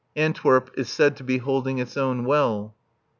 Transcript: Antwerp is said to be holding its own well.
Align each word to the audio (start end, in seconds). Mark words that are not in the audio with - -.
Antwerp 0.15 0.71
is 0.75 0.89
said 0.89 1.15
to 1.17 1.23
be 1.23 1.37
holding 1.37 1.77
its 1.77 1.95
own 1.95 2.25
well. 2.25 2.75